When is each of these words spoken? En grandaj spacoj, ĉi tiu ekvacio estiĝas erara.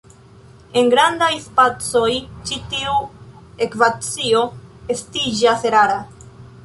En 0.79 0.87
grandaj 0.93 1.27
spacoj, 1.43 2.09
ĉi 2.51 2.57
tiu 2.71 2.95
ekvacio 3.67 4.43
estiĝas 4.95 5.69
erara. 5.73 6.01